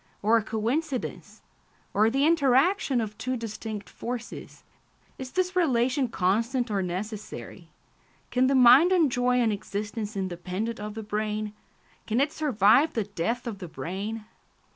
[0.23, 1.43] or a coincidence?
[1.93, 4.63] or the interaction of two distinct forces?
[5.19, 7.69] Is this relation constant or necessary?
[8.31, 11.53] Can the mind enjoy an existence independent of the brain?
[12.07, 14.25] Can it survive the death of the brain?